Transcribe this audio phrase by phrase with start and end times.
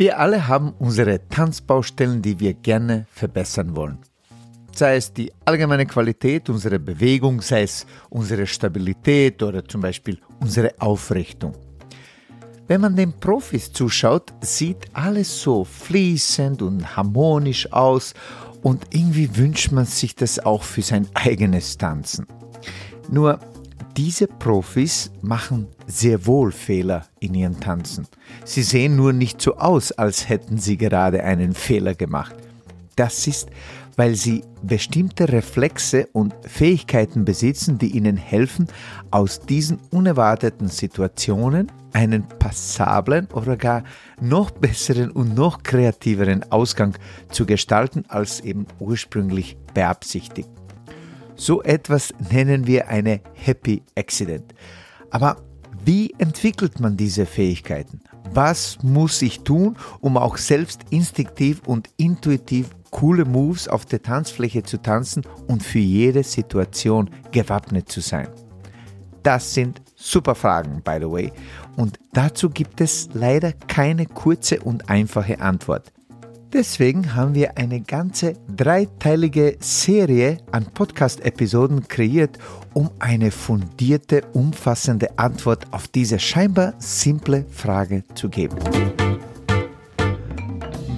[0.00, 3.98] Wir alle haben unsere Tanzbaustellen, die wir gerne verbessern wollen.
[4.74, 10.72] Sei es die allgemeine Qualität unserer Bewegung, sei es unsere Stabilität oder zum Beispiel unsere
[10.78, 11.52] Aufrichtung.
[12.66, 18.14] Wenn man den Profis zuschaut, sieht alles so fließend und harmonisch aus
[18.62, 22.26] und irgendwie wünscht man sich das auch für sein eigenes Tanzen.
[23.10, 23.38] Nur
[23.96, 28.06] diese Profis machen sehr wohl Fehler in ihren Tanzen.
[28.44, 32.34] Sie sehen nur nicht so aus, als hätten sie gerade einen Fehler gemacht.
[32.96, 33.48] Das ist,
[33.96, 38.68] weil sie bestimmte Reflexe und Fähigkeiten besitzen, die ihnen helfen,
[39.10, 43.82] aus diesen unerwarteten Situationen einen passablen oder gar
[44.20, 46.94] noch besseren und noch kreativeren Ausgang
[47.30, 50.48] zu gestalten als eben ursprünglich beabsichtigt.
[51.40, 54.52] So etwas nennen wir eine Happy Accident.
[55.10, 55.36] Aber
[55.86, 58.02] wie entwickelt man diese Fähigkeiten?
[58.34, 64.64] Was muss ich tun, um auch selbst instinktiv und intuitiv coole Moves auf der Tanzfläche
[64.64, 68.28] zu tanzen und für jede Situation gewappnet zu sein?
[69.22, 71.32] Das sind super Fragen, by the way.
[71.74, 75.90] Und dazu gibt es leider keine kurze und einfache Antwort.
[76.52, 82.38] Deswegen haben wir eine ganze dreiteilige Serie an Podcast-Episoden kreiert,
[82.74, 88.56] um eine fundierte, umfassende Antwort auf diese scheinbar simple Frage zu geben.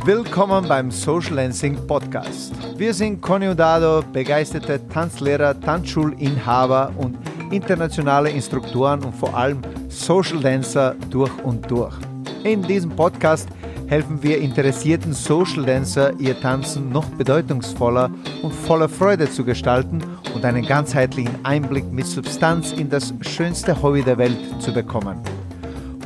[0.07, 2.55] Willkommen beim Social Dancing Podcast.
[2.79, 7.19] Wir sind Conny Dado, begeisterte Tanzlehrer, Tanzschulinhaber und
[7.51, 11.95] internationale Instruktoren und vor allem Social Dancer durch und durch.
[12.43, 13.51] In diesem Podcast
[13.93, 20.03] helfen wir interessierten Social Dancer, ihr Tanzen noch bedeutungsvoller und voller Freude zu gestalten
[20.35, 25.21] und einen ganzheitlichen Einblick mit Substanz in das schönste Hobby der Welt zu bekommen.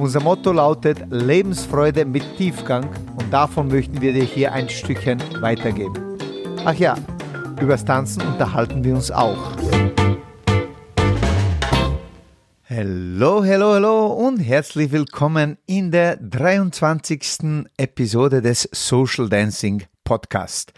[0.00, 6.18] Unser Motto lautet Lebensfreude mit Tiefgang und davon möchten wir dir hier ein Stückchen weitergeben.
[6.64, 6.96] Ach ja,
[7.60, 9.52] übers Tanzen unterhalten wir uns auch.
[12.78, 17.64] Hallo, hallo, hallo und herzlich willkommen in der 23.
[17.78, 20.75] Episode des Social Dancing Podcast.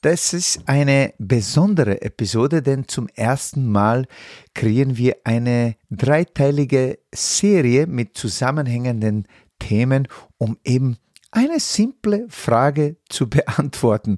[0.00, 4.06] Das ist eine besondere Episode, denn zum ersten Mal
[4.54, 9.28] kreieren wir eine dreiteilige Serie mit zusammenhängenden
[9.58, 10.08] Themen,
[10.38, 10.96] um eben
[11.30, 14.16] eine simple Frage zu beantworten.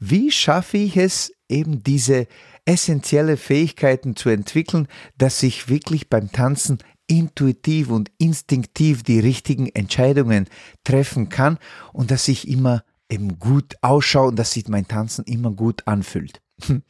[0.00, 2.26] Wie schaffe ich es, eben diese
[2.64, 4.88] essentielle Fähigkeiten zu entwickeln,
[5.18, 10.46] dass ich wirklich beim Tanzen intuitiv und instinktiv die richtigen Entscheidungen
[10.84, 11.58] treffen kann
[11.92, 16.40] und dass ich immer eben gut ausschaue und dass sich mein Tanzen immer gut anfühlt.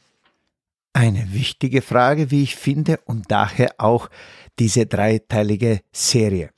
[0.92, 4.10] Eine wichtige Frage, wie ich finde, und daher auch
[4.58, 6.50] diese dreiteilige Serie.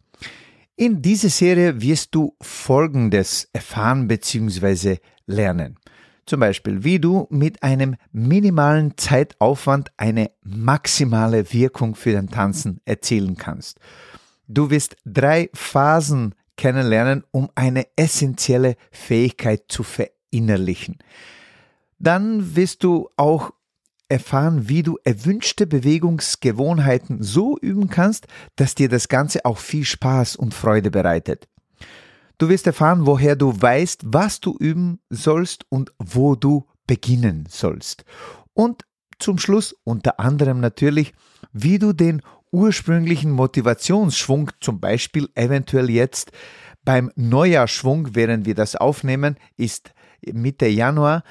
[0.75, 4.99] In dieser Serie wirst du Folgendes erfahren bzw.
[5.27, 5.79] lernen.
[6.27, 13.37] Zum Beispiel, wie du mit einem minimalen Zeitaufwand eine maximale Wirkung für dein Tanzen erzielen
[13.37, 13.79] kannst.
[14.47, 20.99] Du wirst drei Phasen kennenlernen, um eine essentielle Fähigkeit zu verinnerlichen.
[21.99, 23.53] Dann wirst du auch
[24.09, 30.37] erfahren, wie du erwünschte Bewegungsgewohnheiten so üben kannst, dass dir das Ganze auch viel Spaß
[30.37, 31.49] und Freude bereitet.
[32.43, 38.05] Du wirst erfahren, woher du weißt, was du üben sollst und wo du beginnen sollst.
[38.53, 38.83] Und
[39.21, 41.15] zum Schluss unter anderem natürlich,
[41.53, 42.21] wie du den
[42.51, 46.33] ursprünglichen Motivationsschwung, zum Beispiel eventuell jetzt
[46.85, 49.93] beim Neujahrschwung, während wir das aufnehmen, ist
[50.27, 51.23] Mitte Januar,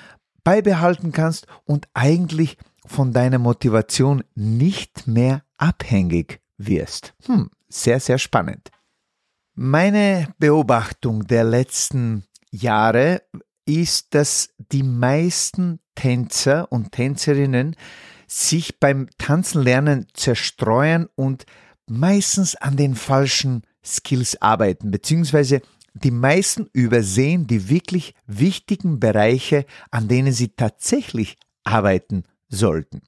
[0.46, 2.56] beibehalten kannst und eigentlich
[2.86, 7.16] von deiner Motivation nicht mehr abhängig wirst.
[7.26, 8.72] Hm, sehr, sehr spannend.
[9.54, 13.22] Meine Beobachtung der letzten Jahre
[13.66, 17.76] ist, dass die meisten Tänzer und Tänzerinnen
[18.28, 21.46] sich beim Tanzenlernen zerstreuen und
[21.86, 25.62] meistens an den falschen Skills arbeiten, beziehungsweise
[25.94, 33.02] die meisten übersehen die wirklich wichtigen Bereiche, an denen sie tatsächlich arbeiten sollten.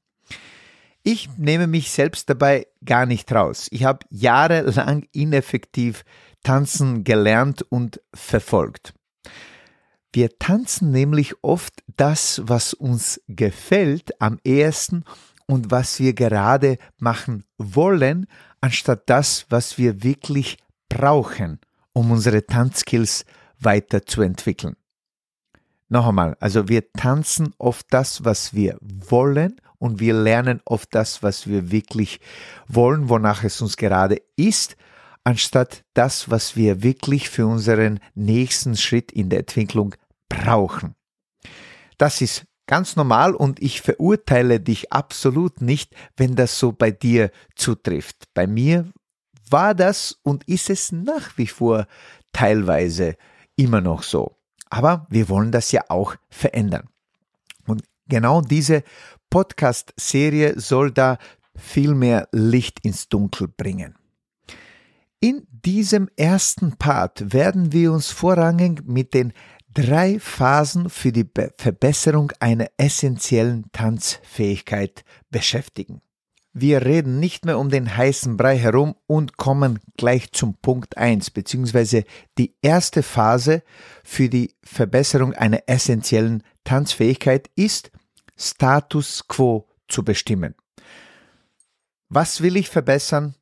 [1.04, 3.68] Ich nehme mich selbst dabei gar nicht raus.
[3.72, 6.04] Ich habe jahrelang ineffektiv
[6.44, 8.94] Tanzen gelernt und verfolgt.
[10.12, 15.06] Wir tanzen nämlich oft das, was uns gefällt am ehesten
[15.48, 18.28] und was wir gerade machen wollen,
[18.62, 20.58] anstatt das, was wir wirklich
[20.88, 21.60] brauchen,
[21.94, 23.26] um unsere Tanzskills
[23.60, 24.76] weiterzuentwickeln.
[25.90, 31.24] Noch einmal, also wir tanzen oft das, was wir wollen und wir lernen oft das,
[31.24, 32.20] was wir wirklich
[32.68, 34.76] wollen, wonach es uns gerade ist,
[35.24, 39.96] anstatt das, was wir wirklich für unseren nächsten Schritt in der Entwicklung
[40.30, 40.96] brauchen.
[41.98, 47.32] Das ist ganz normal und ich verurteile dich absolut nicht, wenn das so bei dir
[47.56, 48.26] zutrifft.
[48.34, 48.92] Bei mir
[49.50, 51.88] war das und ist es nach wie vor
[52.32, 53.16] teilweise
[53.56, 54.38] immer noch so.
[54.70, 56.90] Aber wir wollen das ja auch verändern.
[57.68, 58.84] Und genau diese
[59.30, 61.18] Podcast-Serie soll da
[61.56, 63.96] viel mehr Licht ins Dunkel bringen.
[65.24, 69.32] In diesem ersten Part werden wir uns vorrangig mit den
[69.74, 76.02] drei Phasen für die Be Verbesserung einer essentiellen Tanzfähigkeit beschäftigen.
[76.52, 81.32] Wir reden nicht mehr um den heißen Brei herum und kommen gleich zum Punkt 1,
[81.32, 82.04] beziehungsweise
[82.38, 83.64] die erste Phase
[84.04, 87.92] für die Verbesserung einer essentiellen Tanzfähigkeit ist,
[88.36, 90.54] Status quo zu bestimmen.
[92.10, 93.36] Was will ich verbessern?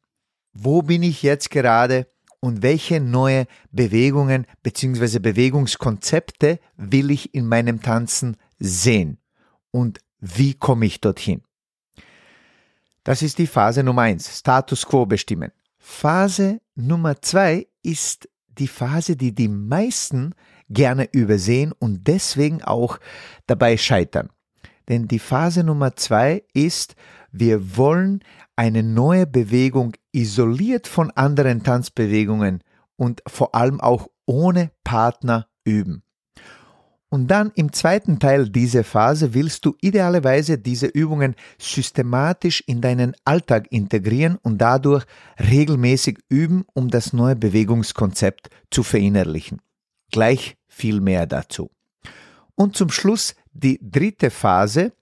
[0.53, 2.07] Wo bin ich jetzt gerade?
[2.39, 5.19] Und welche neue Bewegungen bzw.
[5.19, 9.19] Bewegungskonzepte will ich in meinem Tanzen sehen?
[9.69, 11.43] Und wie komme ich dorthin?
[13.03, 15.51] Das ist die Phase Nummer eins, Status quo bestimmen.
[15.77, 20.33] Phase Nummer zwei ist die Phase, die die meisten
[20.69, 22.99] gerne übersehen und deswegen auch
[23.47, 24.29] dabei scheitern.
[24.91, 26.95] Denn die Phase Nummer zwei ist,
[27.31, 28.19] wir wollen
[28.57, 32.61] eine neue Bewegung isoliert von anderen Tanzbewegungen
[32.97, 36.03] und vor allem auch ohne Partner üben.
[37.07, 43.15] Und dann im zweiten Teil dieser Phase willst du idealerweise diese Übungen systematisch in deinen
[43.23, 45.05] Alltag integrieren und dadurch
[45.39, 49.61] regelmäßig üben, um das neue Bewegungskonzept zu verinnerlichen.
[50.11, 51.71] Gleich viel mehr dazu.
[52.55, 54.93] Und zum Schluss die dritte Phase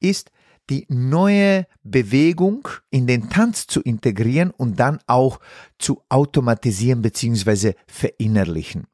[0.00, 0.30] ist
[0.70, 5.40] die neue Bewegung in den Tanz zu integrieren und dann auch
[5.78, 7.74] zu automatisieren bzw.
[7.86, 8.86] verinnerlichen.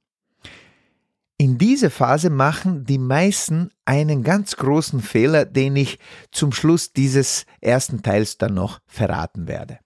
[1.37, 5.99] In dieser Phase machen die meisten einen ganz großen Fehler, den ich
[6.33, 9.79] zum Schluss dieses ersten Teils dann noch verraten werde.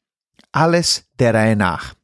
[0.50, 1.94] Alles der Reihe nach.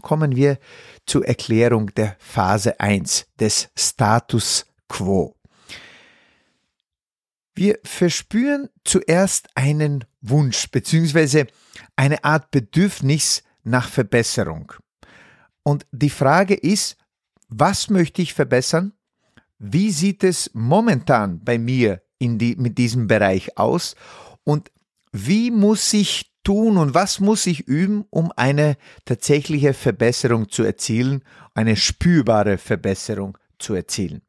[0.00, 0.58] Kommen wir
[1.04, 5.36] zur Erklärung der Phase 1 des Status quo.
[7.60, 11.44] Wir verspüren zuerst einen Wunsch bzw.
[11.94, 14.72] eine Art Bedürfnis nach Verbesserung.
[15.62, 16.96] Und die Frage ist,
[17.48, 18.94] was möchte ich verbessern?
[19.58, 23.94] Wie sieht es momentan bei mir in die, mit diesem Bereich aus?
[24.42, 24.72] Und
[25.12, 31.24] wie muss ich tun und was muss ich üben, um eine tatsächliche Verbesserung zu erzielen,
[31.52, 34.22] eine spürbare Verbesserung zu erzielen?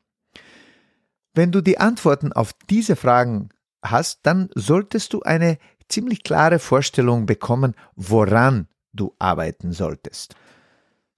[1.34, 3.50] Wenn du die Antworten auf diese Fragen
[3.82, 5.58] hast, dann solltest du eine
[5.88, 10.36] ziemlich klare Vorstellung bekommen, woran du arbeiten solltest.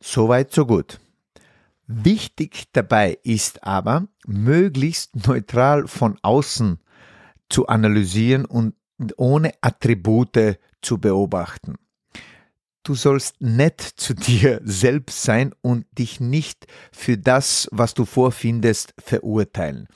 [0.01, 0.99] Soweit, so gut.
[1.87, 6.79] Wichtig dabei ist aber, möglichst neutral von außen
[7.49, 8.75] zu analysieren und
[9.17, 11.75] ohne Attribute zu beobachten.
[12.83, 18.93] Du sollst nett zu dir selbst sein und dich nicht für das, was du vorfindest,
[18.97, 19.87] verurteilen.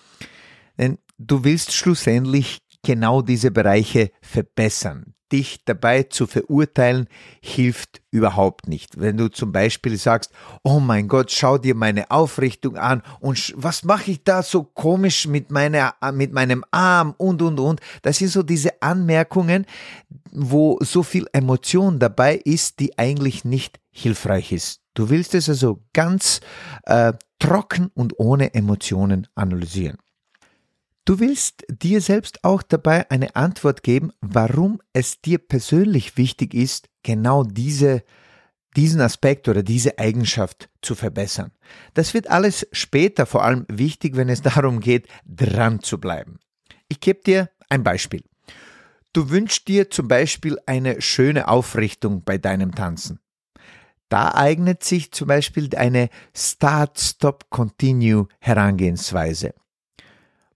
[0.78, 5.14] Denn du willst schlussendlich genau diese Bereiche verbessern.
[5.30, 7.10] Dich dabei zu verurteilen
[7.42, 8.98] hilft überhaupt nicht.
[8.98, 10.32] Wenn du zum Beispiel sagst,
[10.64, 15.28] oh mein Gott, schau dir meine Aufrichtung an und was mache ich da so komisch
[15.28, 17.82] mit, meiner, mit meinem Arm und, und, und.
[18.04, 19.66] Das sind so diese Anmerkungen,
[20.38, 24.82] wo so viel Emotion dabei ist, die eigentlich nicht hilfreich ist.
[24.94, 26.42] Du willst es also ganz
[26.84, 29.98] äh, trocken und ohne Emotionen analysieren.
[31.06, 36.90] Du willst dir selbst auch dabei eine Antwort geben, warum es dir persönlich wichtig ist,
[37.02, 38.04] genau diese,
[38.76, 41.52] diesen Aspekt oder diese Eigenschaft zu verbessern.
[41.94, 46.40] Das wird alles später vor allem wichtig, wenn es darum geht, dran zu bleiben.
[46.90, 48.24] Ich gebe dir ein Beispiel.
[49.18, 53.20] Du wünschst dir zum Beispiel eine schöne Aufrichtung bei deinem Tanzen.
[54.10, 59.56] Da eignet sich zum Beispiel eine Start-Stop-Continue Herangehensweise.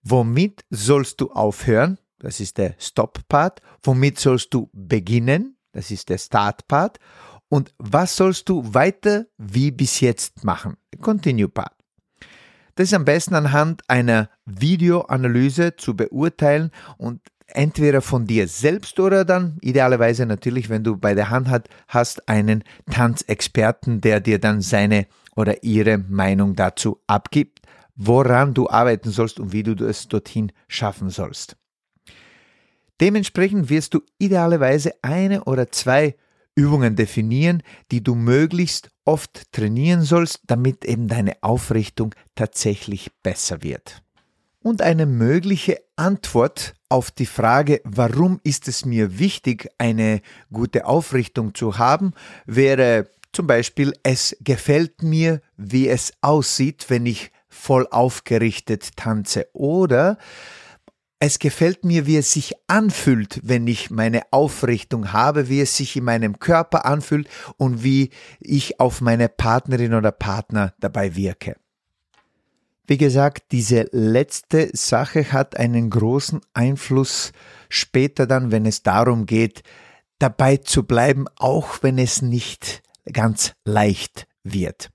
[0.03, 1.97] Womit sollst du aufhören?
[2.19, 3.63] Das ist der Stop-Part.
[3.81, 5.57] Womit sollst du beginnen?
[5.71, 6.99] Das ist der Start-Part.
[7.49, 10.77] Und was sollst du weiter wie bis jetzt machen?
[11.01, 11.73] Continue-Part.
[12.75, 17.21] Das ist am besten anhand einer Videoanalyse zu beurteilen und
[17.55, 22.27] entweder von dir selbst oder dann idealerweise natürlich, wenn du bei der Hand hat, hast,
[22.27, 27.61] einen Tanzexperten, der dir dann seine oder ihre Meinung dazu abgibt
[27.95, 31.55] woran du arbeiten sollst und wie du es dorthin schaffen sollst.
[32.99, 36.15] Dementsprechend wirst du idealerweise eine oder zwei
[36.55, 44.03] Übungen definieren, die du möglichst oft trainieren sollst, damit eben deine Aufrichtung tatsächlich besser wird.
[44.63, 50.21] Und eine mögliche Antwort auf die Frage, warum ist es mir wichtig, eine
[50.53, 52.13] gute Aufrichtung zu haben,
[52.45, 59.47] wäre zum Beispiel, es gefällt mir, wie es aussieht, wenn ich voll aufgerichtet tanze.
[59.53, 60.17] Oder
[61.19, 65.95] es gefällt mir, wie es sich anfühlt, wenn ich meine Aufrichtung habe, wie es sich
[65.95, 71.60] in meinem Körper anfühlt und wie ich auf meine Partnerin oder Partner dabei wirke.
[72.91, 77.31] Wie gesagt, diese letzte Sache hat einen großen Einfluss
[77.69, 79.63] später dann, wenn es darum geht,
[80.19, 84.91] dabei zu bleiben, auch wenn es nicht ganz leicht wird.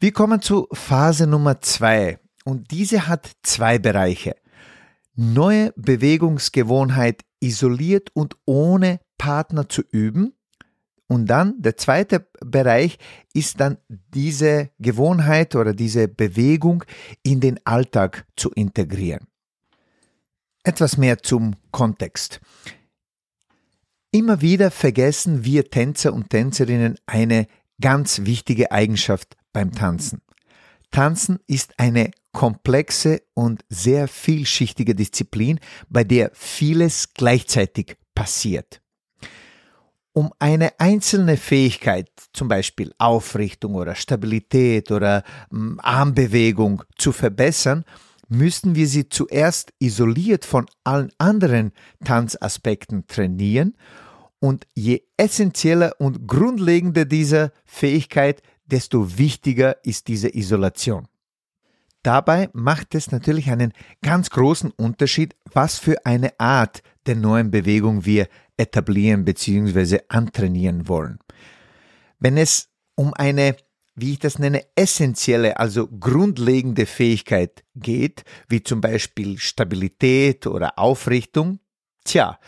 [0.00, 4.34] Wir kommen zu Phase Nummer zwei und diese hat zwei Bereiche.
[5.14, 10.34] Neue Bewegungsgewohnheit isoliert und ohne Partner zu üben.
[11.10, 12.96] Und dann der zweite Bereich
[13.34, 13.78] ist dann
[14.14, 16.84] diese Gewohnheit oder diese Bewegung
[17.24, 19.26] in den Alltag zu integrieren.
[20.62, 22.40] Etwas mehr zum Kontext.
[24.12, 27.48] Immer wieder vergessen wir Tänzer und Tänzerinnen eine
[27.80, 30.22] ganz wichtige Eigenschaft beim Tanzen.
[30.92, 38.79] Tanzen ist eine komplexe und sehr vielschichtige Disziplin, bei der vieles gleichzeitig passiert.
[40.12, 47.84] Um eine einzelne Fähigkeit, zum Beispiel Aufrichtung oder Stabilität oder hm, Armbewegung zu verbessern,
[48.28, 51.72] müssen wir sie zuerst isoliert von allen anderen
[52.04, 53.76] Tanzaspekten trainieren
[54.40, 61.08] und je essentieller und grundlegender diese Fähigkeit, desto wichtiger ist diese Isolation.
[62.02, 68.06] Dabei macht es natürlich einen ganz großen Unterschied, was für eine Art der neuen Bewegung
[68.06, 68.26] wir
[68.60, 70.00] etablieren bzw.
[70.08, 71.18] antrainieren wollen.
[72.18, 73.56] Wenn es um eine
[74.00, 81.60] wie ich das nenne, essentielle, also grundlegende Fähigkeit geht, wie zum Beispiel Stabilität oder Aufrichtung,
[82.04, 82.38] tja,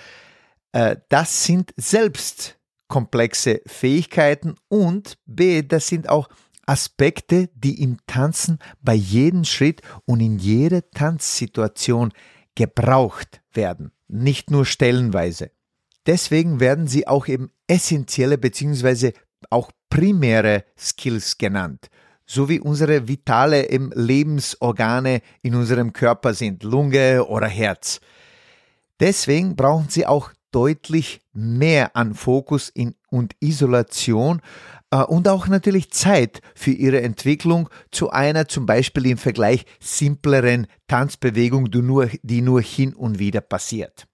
[0.72, 6.28] äh, das sind selbst komplexe Fähigkeiten und b, das sind auch
[6.66, 12.12] Aspekte, die im Tanzen bei jedem Schritt und in jeder Tanzsituation
[12.54, 15.50] gebraucht werden, nicht nur stellenweise.
[16.06, 19.12] Deswegen werden sie auch eben essentielle bzw.
[19.50, 21.90] auch primäre Skills genannt,
[22.26, 28.00] so wie unsere vitale Lebensorgane in unserem Körper sind, Lunge oder Herz.
[29.00, 34.40] Deswegen brauchen sie auch deutlich mehr an Fokus in, und Isolation
[34.90, 40.66] äh, und auch natürlich Zeit für ihre Entwicklung zu einer zum Beispiel im Vergleich simpleren
[40.86, 44.06] Tanzbewegung, die nur, die nur hin und wieder passiert.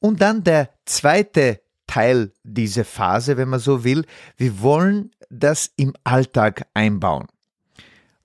[0.00, 4.04] Und dann der zweite Teil dieser Phase, wenn man so will.
[4.36, 7.26] Wir wollen das im Alltag einbauen.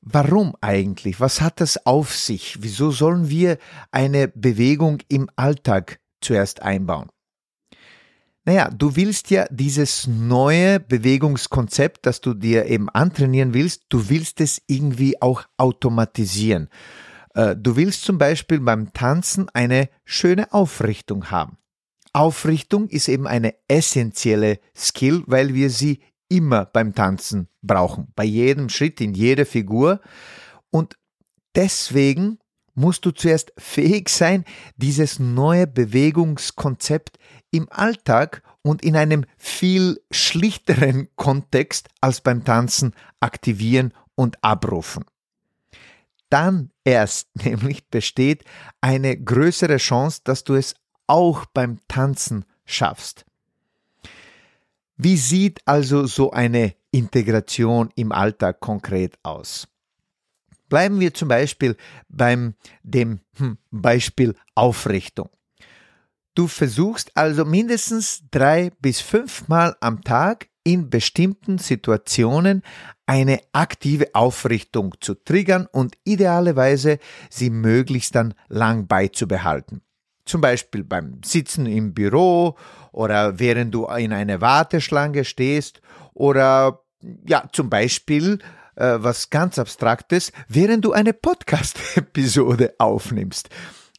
[0.01, 1.19] Warum eigentlich?
[1.19, 2.57] Was hat das auf sich?
[2.61, 3.57] Wieso sollen wir
[3.91, 7.09] eine Bewegung im Alltag zuerst einbauen?
[8.43, 14.41] Naja, du willst ja dieses neue Bewegungskonzept, das du dir eben antrainieren willst, du willst
[14.41, 16.69] es irgendwie auch automatisieren.
[17.33, 21.57] Äh, du willst zum Beispiel beim Tanzen eine schöne Aufrichtung haben.
[22.15, 28.69] Aufrichtung ist eben eine essentielle Skill, weil wir sie immer beim Tanzen brauchen, bei jedem
[28.69, 29.99] Schritt, in jeder Figur.
[30.71, 30.97] Und
[31.55, 32.39] deswegen
[32.73, 34.45] musst du zuerst fähig sein,
[34.77, 37.19] dieses neue Bewegungskonzept
[37.51, 45.03] im Alltag und in einem viel schlichteren Kontext als beim Tanzen aktivieren und abrufen.
[46.29, 48.45] Dann erst nämlich besteht
[48.79, 50.75] eine größere Chance, dass du es
[51.07, 53.25] auch beim Tanzen schaffst.
[54.97, 59.67] Wie sieht also so eine Integration im Alltag konkret aus?
[60.69, 61.75] Bleiben wir zum Beispiel
[62.09, 65.29] beim dem hm, Beispiel Aufrichtung.
[66.33, 72.63] Du versuchst also mindestens drei bis fünfmal am Tag in bestimmten Situationen
[73.05, 79.81] eine aktive Aufrichtung zu triggern und idealerweise sie möglichst dann lang beizubehalten.
[80.25, 82.57] Zum Beispiel beim Sitzen im Büro
[82.91, 85.81] oder während du in einer Warteschlange stehst
[86.13, 86.81] oder
[87.27, 88.39] ja, zum Beispiel
[88.75, 93.49] äh, was ganz Abstraktes, während du eine Podcast-Episode aufnimmst.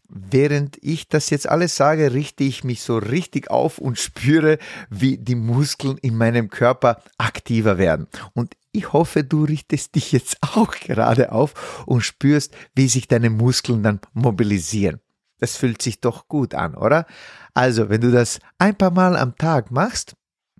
[0.08, 5.18] Während ich das jetzt alles sage, richte ich mich so richtig auf und spüre, wie
[5.18, 8.06] die Muskeln in meinem Körper aktiver werden.
[8.32, 13.30] Und ich hoffe, du richtest dich jetzt auch gerade auf und spürst, wie sich deine
[13.30, 15.00] Muskeln dann mobilisieren.
[15.38, 17.06] Das fühlt sich doch gut an, oder?
[17.54, 20.14] Also, wenn du das ein paar Mal am Tag machst,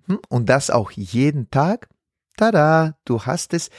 [0.05, 1.89] hm, und das auch jeden Tag,
[2.37, 3.69] tada, du hast es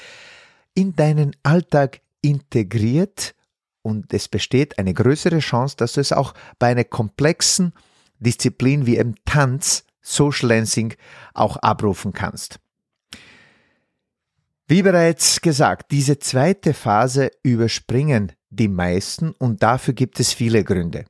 [0.75, 3.35] in deinen Alltag integriert
[3.83, 7.73] und es besteht eine größere Chance, dass du es auch bei einer komplexen
[8.19, 10.95] Disziplin wie im Tanz, Social Dancing
[11.35, 12.61] auch abrufen kannst.
[14.67, 21.05] Wie bereits gesagt, diese zweite Phase überspringen die meisten und dafür gibt es viele Gründe.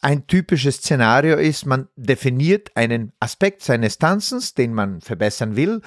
[0.00, 5.80] Ein typisches Szenario ist, man definiert einen Aspekt seines Tanzens, den man verbessern will,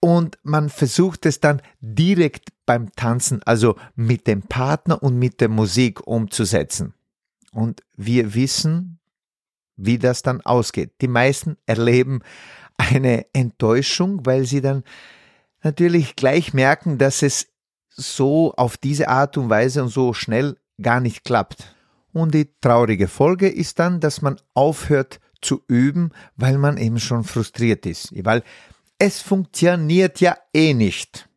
[0.00, 5.48] und man versucht es dann direkt beim Tanzen, also mit dem Partner und mit der
[5.48, 6.94] Musik umzusetzen.
[7.52, 9.00] Und wir wissen,
[9.76, 10.92] wie das dann ausgeht.
[11.00, 12.20] Die meisten erleben
[12.76, 14.84] eine Enttäuschung, weil sie dann
[15.62, 17.48] natürlich gleich merken, dass es
[17.98, 21.74] so auf diese Art und Weise und so schnell gar nicht klappt.
[22.12, 27.24] Und die traurige Folge ist dann, dass man aufhört zu üben, weil man eben schon
[27.24, 28.42] frustriert ist, weil
[28.98, 31.28] es funktioniert ja eh nicht.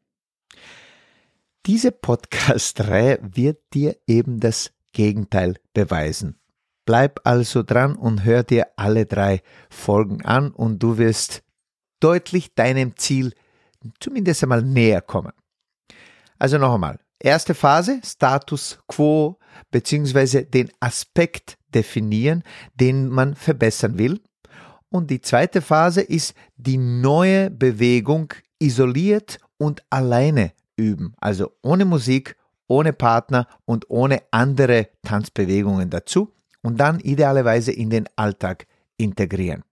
[1.67, 6.39] Diese Podcast-Reihe wird dir eben das Gegenteil beweisen.
[6.85, 11.43] Bleib also dran und hör dir alle drei Folgen an und du wirst
[11.99, 13.33] deutlich deinem Ziel
[13.99, 15.33] zumindest einmal näher kommen.
[16.41, 16.97] Also noch einmal.
[17.19, 19.37] Erste Phase, Status quo,
[19.69, 22.41] beziehungsweise den Aspekt definieren,
[22.73, 24.19] den man verbessern will.
[24.89, 31.13] Und die zweite Phase ist die neue Bewegung isoliert und alleine üben.
[31.21, 32.35] Also ohne Musik,
[32.67, 36.33] ohne Partner und ohne andere Tanzbewegungen dazu.
[36.63, 38.65] Und dann idealerweise in den Alltag
[38.97, 39.63] integrieren.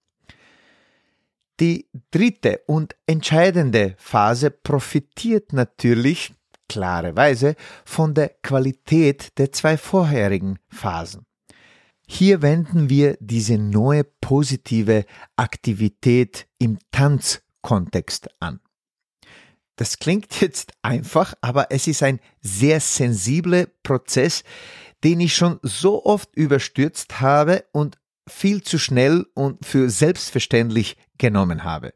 [1.59, 6.31] Die dritte und entscheidende Phase profitiert natürlich
[6.69, 11.25] klarerweise von der Qualität der zwei vorherigen Phasen.
[12.07, 18.61] Hier wenden wir diese neue positive Aktivität im Tanzkontext an.
[19.75, 24.43] Das klingt jetzt einfach, aber es ist ein sehr sensibler Prozess,
[25.03, 31.63] den ich schon so oft überstürzt habe und viel zu schnell und für selbstverständlich genommen
[31.63, 31.94] habe.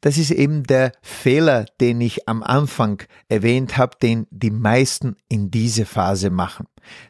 [0.00, 5.50] Das ist eben der Fehler, den ich am Anfang erwähnt habe, den die meisten in
[5.50, 6.66] dieser Phase machen.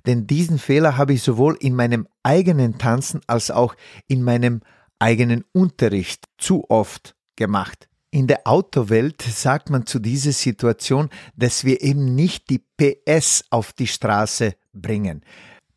[0.07, 3.75] Denn diesen Fehler habe ich sowohl in meinem eigenen Tanzen als auch
[4.07, 4.63] in meinem
[4.99, 7.89] eigenen Unterricht zu oft gemacht.
[8.11, 13.75] In der Autowelt sagt man zu dieser Situation, dass wir eben nicht die PS auf
[13.75, 15.23] die Straße bringen.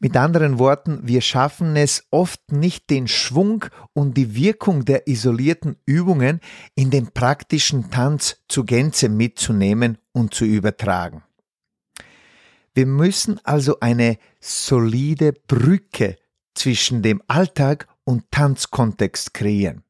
[0.04, 5.78] Mit anderen Worten, wir schaffen es oft nicht, den Schwung und die Wirkung der isolierten
[5.86, 6.40] Übungen
[6.74, 11.22] in den praktischen Tanz zu Gänze mitzunehmen und zu übertragen.
[12.74, 16.18] Wir müssen also eine solide Brücke
[16.56, 19.84] zwischen dem Alltag und Tanzkontext kreieren.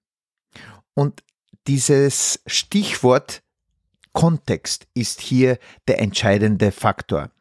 [0.93, 1.23] Und
[1.67, 3.43] dieses Stichwort
[4.11, 7.31] Kontext ist hier der entscheidende Faktor.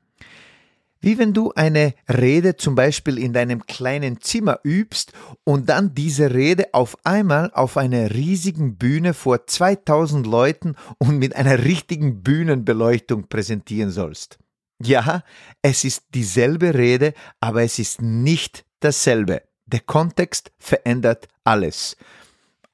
[1.00, 5.12] Wie wenn du eine Rede zum Beispiel in deinem kleinen Zimmer übst
[5.44, 11.34] und dann diese Rede auf einmal auf einer riesigen Bühne vor 2000 Leuten und mit
[11.36, 14.38] einer richtigen Bühnenbeleuchtung präsentieren sollst.
[14.82, 15.24] Ja,
[15.62, 19.42] es ist dieselbe Rede, aber es ist nicht dasselbe.
[19.66, 21.96] Der Kontext verändert alles.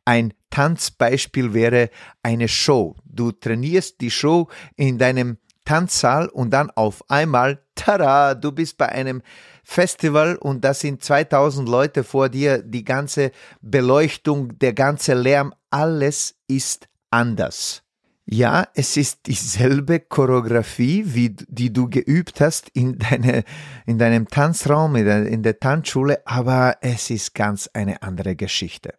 [0.05, 1.91] Ein Tanzbeispiel wäre
[2.23, 2.97] eine Show.
[3.05, 8.89] Du trainierst die Show in deinem Tanzsaal und dann auf einmal, tada, du bist bei
[8.89, 9.23] einem
[9.63, 16.35] Festival und da sind 2000 Leute vor dir, die ganze Beleuchtung, der ganze Lärm, alles
[16.49, 17.83] ist anders.
[18.29, 23.45] Ja, es ist dieselbe Choreografie, wie, die du geübt hast in, deine,
[23.87, 28.95] in deinem Tanzraum, in der, in der Tanzschule, aber es ist ganz eine andere Geschichte.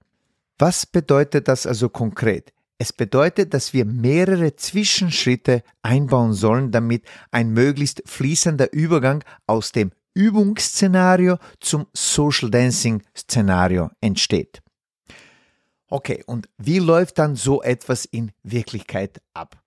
[0.58, 2.54] Was bedeutet das also konkret?
[2.80, 9.92] Es bedeutet, dass wir mehrere Zwischenschritte einbauen sollen, damit ein möglichst fließender Übergang aus dem
[10.14, 14.62] Übungsszenario zum Social Dancing Szenario entsteht.
[15.90, 19.62] Okay, und wie läuft dann so etwas in Wirklichkeit ab?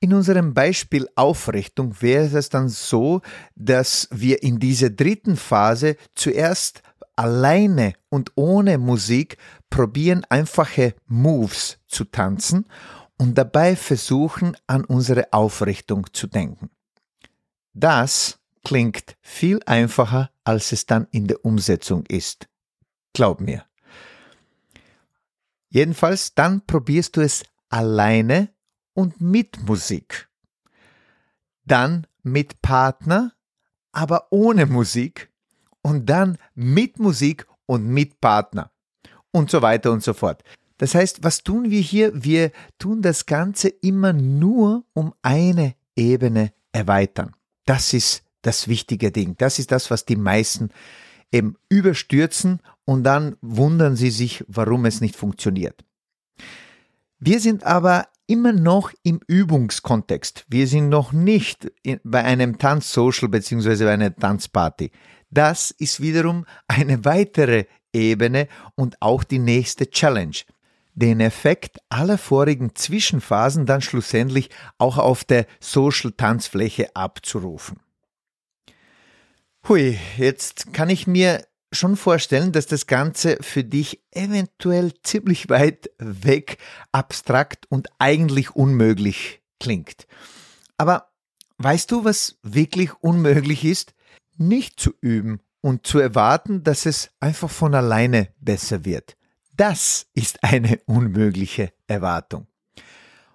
[0.00, 3.22] In unserem Beispiel Aufrichtung wäre es dann so,
[3.54, 6.82] dass wir in dieser dritten Phase zuerst
[7.16, 9.38] alleine und ohne Musik
[9.74, 12.66] probieren einfache Moves zu tanzen
[13.18, 16.70] und dabei versuchen an unsere Aufrichtung zu denken.
[17.72, 22.48] Das klingt viel einfacher, als es dann in der Umsetzung ist.
[23.14, 23.64] Glaub mir.
[25.70, 28.50] Jedenfalls dann probierst du es alleine
[28.92, 30.28] und mit Musik.
[31.64, 33.32] Dann mit Partner,
[33.90, 35.32] aber ohne Musik
[35.82, 38.70] und dann mit Musik und mit Partner
[39.34, 40.42] und so weiter und so fort.
[40.78, 42.12] Das heißt, was tun wir hier?
[42.14, 47.32] Wir tun das Ganze immer nur um eine Ebene erweitern.
[47.66, 49.36] Das ist das wichtige Ding.
[49.38, 50.70] Das ist das, was die meisten
[51.32, 55.84] eben überstürzen und dann wundern sie sich, warum es nicht funktioniert.
[57.18, 60.44] Wir sind aber immer noch im Übungskontext.
[60.48, 63.84] Wir sind noch nicht in, bei einem Tanzsocial bzw.
[63.84, 64.90] bei einer Tanzparty.
[65.30, 67.64] Das ist wiederum eine weitere
[67.94, 70.36] Ebene und auch die nächste Challenge.
[70.94, 77.80] Den Effekt aller vorigen Zwischenphasen dann schlussendlich auch auf der Social-Tanzfläche abzurufen.
[79.68, 85.90] Hui, jetzt kann ich mir schon vorstellen, dass das Ganze für dich eventuell ziemlich weit
[85.98, 86.58] weg,
[86.92, 90.06] abstrakt und eigentlich unmöglich klingt.
[90.76, 91.10] Aber
[91.58, 93.94] weißt du, was wirklich unmöglich ist?
[94.36, 99.16] Nicht zu üben und zu erwarten, dass es einfach von alleine besser wird.
[99.56, 102.48] Das ist eine unmögliche Erwartung.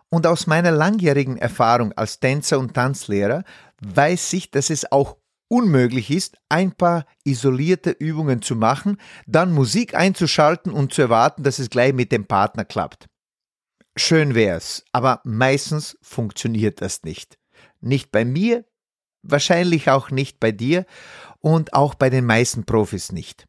[0.10, 3.44] Und aus meiner langjährigen Erfahrung als Tänzer und Tanzlehrer
[3.82, 9.96] weiß ich, dass es auch unmöglich ist, ein paar isolierte Übungen zu machen, dann Musik
[9.96, 13.08] einzuschalten und zu erwarten, dass es gleich mit dem Partner klappt.
[13.96, 17.40] Schön wär's, aber meistens funktioniert das nicht.
[17.82, 18.66] Nicht bei mir,
[19.24, 20.86] wahrscheinlich auch nicht bei dir
[21.40, 23.48] und auch bei den meisten Profis nicht.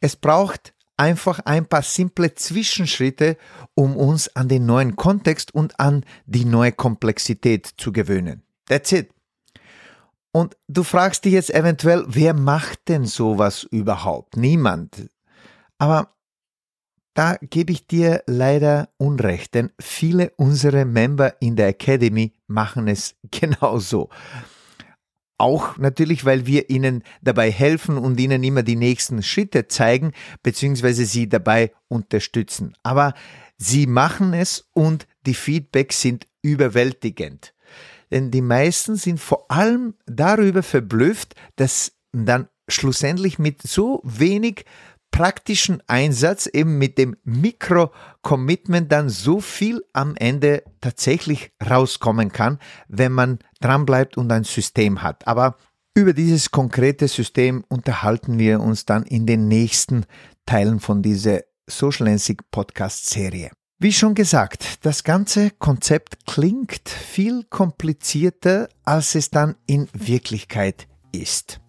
[0.00, 3.36] Es braucht einfach ein paar simple Zwischenschritte,
[3.74, 8.42] um uns an den neuen Kontext und an die neue Komplexität zu gewöhnen.
[8.66, 9.10] That's it.
[10.32, 14.36] Und du fragst dich jetzt eventuell, wer macht denn sowas überhaupt?
[14.36, 15.08] Niemand.
[15.78, 16.14] Aber
[17.14, 23.16] da gebe ich dir leider Unrecht, denn viele unserer Member in der Academy machen es
[23.30, 24.10] genauso.
[25.38, 31.04] Auch natürlich, weil wir ihnen dabei helfen und ihnen immer die nächsten Schritte zeigen, beziehungsweise
[31.04, 32.74] sie dabei unterstützen.
[32.82, 33.14] Aber
[33.56, 37.54] sie machen es und die Feedbacks sind überwältigend.
[38.10, 44.64] Denn die meisten sind vor allem darüber verblüfft, dass dann schlussendlich mit so wenig
[45.10, 53.12] praktischen Einsatz, eben mit dem Mikro-Commitment dann so viel am Ende tatsächlich rauskommen kann, wenn
[53.12, 55.26] man dranbleibt und ein System hat.
[55.26, 55.56] Aber
[55.94, 60.04] über dieses konkrete System unterhalten wir uns dann in den nächsten
[60.46, 63.50] Teilen von dieser Social Lensing Podcast Serie.
[63.80, 71.60] Wie schon gesagt, das ganze Konzept klingt viel komplizierter, als es dann in Wirklichkeit ist.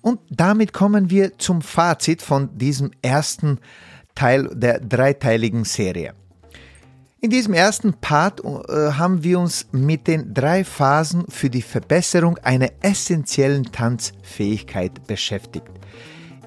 [0.00, 3.58] Und damit kommen wir zum Fazit von diesem ersten
[4.14, 6.14] Teil der dreiteiligen Serie.
[7.20, 12.38] In diesem ersten Part äh, haben wir uns mit den drei Phasen für die Verbesserung
[12.38, 15.66] einer essentiellen Tanzfähigkeit beschäftigt.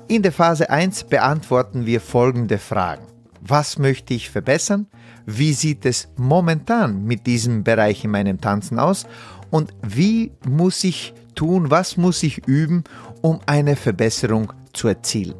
[0.08, 3.06] In der Phase 1 beantworten wir folgende Fragen.
[3.42, 4.88] Was möchte ich verbessern?
[5.26, 9.08] Wie sieht es momentan mit diesem Bereich in meinem Tanzen aus?
[9.50, 12.84] Und wie muss ich tun, was muss ich üben,
[13.22, 15.36] um eine Verbesserung zu erzielen?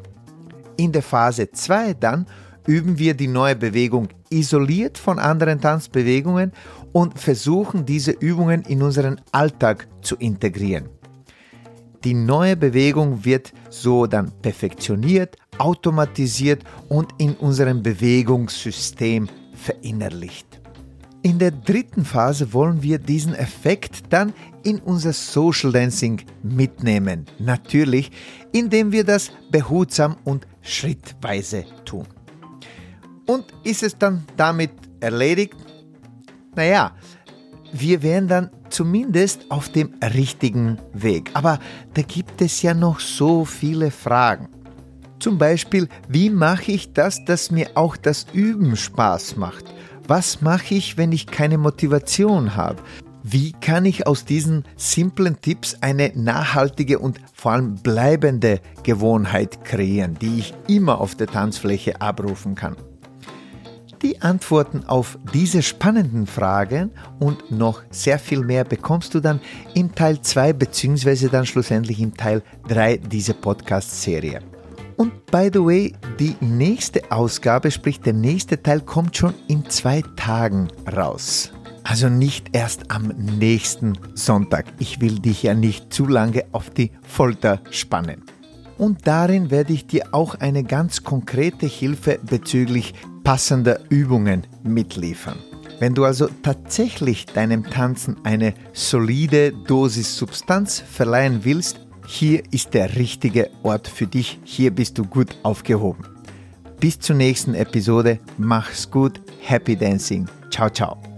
[0.76, 2.26] In der Phase 2 dann
[2.66, 6.52] üben wir die neue Bewegung isoliert von anderen Tanzbewegungen
[6.92, 10.88] und versuchen diese Übungen in unseren Alltag zu integrieren.
[12.04, 20.60] Die neue Bewegung wird so dann perfektioniert, automatisiert und in unserem Bewegungssystem verinnerlicht.
[21.22, 24.32] In der dritten Phase wollen wir diesen Effekt dann
[24.64, 27.26] in unser Social Dancing mitnehmen.
[27.38, 28.10] Natürlich,
[28.52, 32.06] indem wir das behutsam und schrittweise tun.
[33.26, 34.70] Und ist es dann damit
[35.00, 35.54] erledigt?
[36.54, 36.92] Naja,
[37.72, 41.30] wir wären dann zumindest auf dem richtigen Weg.
[41.34, 41.58] Aber
[41.94, 44.48] da gibt es ja noch so viele Fragen.
[45.18, 49.64] Zum Beispiel, wie mache ich das, dass mir auch das Üben Spaß macht?
[50.08, 52.82] Was mache ich, wenn ich keine Motivation habe?
[53.24, 60.16] Wie kann ich aus diesen simplen Tipps eine nachhaltige und vor allem bleibende Gewohnheit kreieren,
[60.20, 62.76] die ich immer auf der Tanzfläche abrufen kann?
[64.02, 69.40] Die Antworten auf diese spannenden Fragen und noch sehr viel mehr bekommst du dann
[69.74, 71.28] im Teil 2 bzw.
[71.28, 74.40] dann schlussendlich im Teil 3 dieser Podcast-Serie.
[74.96, 80.02] Und by the way, die nächste Ausgabe, sprich der nächste Teil, kommt schon in zwei
[80.16, 81.52] Tagen raus.
[81.84, 84.66] Also nicht erst am nächsten Sonntag.
[84.78, 88.22] Ich will dich ja nicht zu lange auf die Folter spannen.
[88.78, 95.38] Und darin werde ich dir auch eine ganz konkrete Hilfe bezüglich passender Übungen mitliefern.
[95.78, 102.96] Wenn du also tatsächlich deinem Tanzen eine solide Dosis Substanz verleihen willst, hier ist der
[102.96, 106.04] richtige Ort für dich, hier bist du gut aufgehoben.
[106.80, 108.18] Bis zur nächsten Episode.
[108.38, 109.20] Mach's gut.
[109.40, 110.28] Happy Dancing.
[110.50, 111.11] Ciao, ciao.